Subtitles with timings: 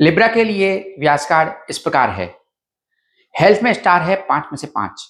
[0.00, 2.26] Libra के लिए व्यास card इस प्रकार है।
[3.34, 5.02] हेल्थ में स्टार है पाँच में से पाँच।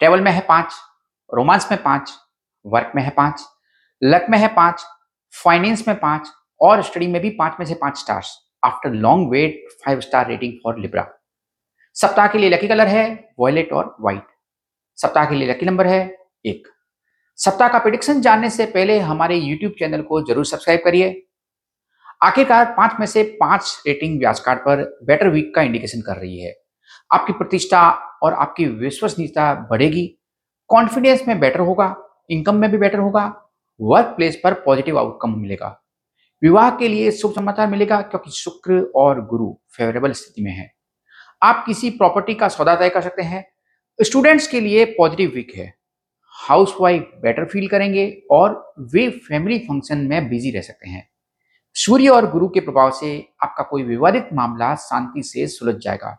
[0.00, 0.74] ट्रेवल में है पाँच।
[1.30, 2.12] रोमांस में पाँच।
[2.64, 3.44] वर्क में है पाँच।
[4.02, 4.84] लक में है पाँच।
[5.34, 6.28] फाइनेंस में पाँच।
[6.60, 10.52] और स्टडी में भी पाँच में से पाँच stars after long wait five star rating
[10.64, 11.06] for Libra
[11.96, 13.06] सप्ताह के लिए लकी कलर है
[13.40, 14.26] वॉयलेट और व्हाइट
[14.98, 16.00] सप्ताह के लिए लकी नंबर है
[16.44, 16.68] एक।
[17.38, 21.10] सप्ताह का प्रिडिक्शन जानने से पहले हमारे यूट्यूब चैनल को ज़रूर सब्सक्राइब करिए।
[22.20, 26.40] आखिरकार पाँच में से पाँच रेटिंग व्याज कार्ड पर बेटर वीक का इंडिकेशन कर रही
[26.40, 26.54] है।
[27.10, 27.88] आपकी प्रतिष्ठा
[28.22, 30.06] और आपकी विश्वसनीयता बढ़ेगी
[30.70, 31.94] कॉन्फिडेंस में बेटर होगा
[32.30, 33.24] इनकम में भी बेटर होगा
[33.80, 35.68] वर्क प्लेस पर पॉजिटिव आउटकम मिलेगा।
[36.42, 40.70] विवाह के लिए शुभ समाचार मिलेगा क्योंकि शुक्र और गुरु फेवरेबल स्थिति में है।
[41.42, 43.44] आप किसी प्रॉपर्टी का सौदा तय कर सकते हैं।
[43.98, 45.72] स्टूडेंट्स के लिए पॉजिटिव वीक है।
[46.34, 51.08] हाउस वाइफ बेटर फील करेंगे और वे फैमिली फ़ंक्शन में बिज़ी रह सकते हैं।
[51.78, 53.08] सूर्य और गुरु के प्रभाव से
[53.42, 56.16] आपका कोई विवादित मामला शांति से सुलझ जाएगा।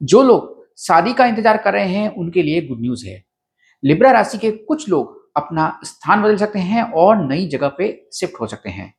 [0.00, 3.22] जो लोग शादी का इंतज़ार कर रहे हैं, उनके लिए गुड न्यूज़ है।
[3.82, 8.40] लिब्रा राशि के कुछ लोग अपना स्थान बदल सकते हैं और नई जगह पे शिफ्ट
[8.40, 8.92] हो सकते हैं।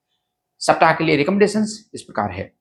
[0.62, 2.52] सप्ताह के लिए रिकमेंडेशन इस प्रकार है।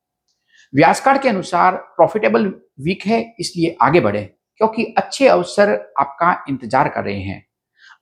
[0.73, 2.47] व्यास कार्ड के अनुसार प्रॉफिटेबल
[2.81, 4.23] वीक है, इसलिए आगे बढ़े,
[4.61, 7.45] क्योंकि अच्छे अवसर आपका इंतज़ार कर रहे हैं।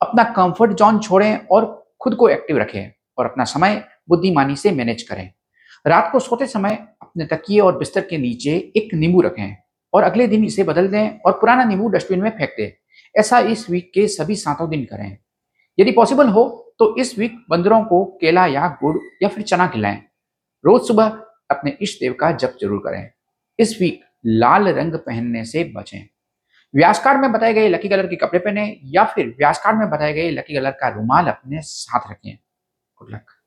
[0.00, 5.02] अपना कंफर्ट जोन छोड़ें और खुद को एक्टिव रखें और अपना समय बुद्धिमानी से मैनेज
[5.02, 5.30] करें।
[5.84, 9.56] रात को सोते समय अपने तकिए और बिस्तर के नीचे एक नींबू रखें
[9.92, 12.70] और अगले दिन इसे बदल दें और पुराना नींबू डस्टबिन में फेंक दें।
[13.14, 15.16] ऐसा इस वीक के सभी सातों दिन करें।
[15.78, 16.44] यदि पॉसिबल हो
[16.78, 20.00] तो इस वीक बंदरों को केला या गुड़ या फिर चना खिलाएँ।
[20.64, 21.18] रोज सुबह
[21.50, 23.10] अपने इष्ट देव का जप ज़रूर करें।
[23.58, 26.02] इस वीक लाल रंग पहनने से बचें।
[26.74, 29.90] व्यास कार्ड में बताए गए लकी कलर के कपड़े पहने या फिर व्यास कार्ड में
[29.90, 33.39] बताए गए लकी कलर का रुमाल अपने साथ रखें। Good luck